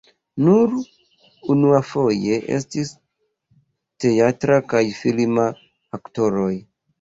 Nur 0.45 0.71
unuafoje 1.55 2.39
estis 2.55 2.93
teatra 4.05 4.59
kaj 4.75 4.83
filma 5.03 5.47
aktoroj. 6.01 6.51